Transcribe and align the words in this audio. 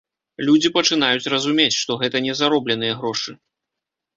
Людзі 0.47 0.71
пачынаюць 0.77 1.29
разумець, 1.33 1.75
што 1.81 1.99
гэта 2.05 2.17
не 2.29 2.33
заробленыя 2.41 2.99
грошы. 3.03 3.31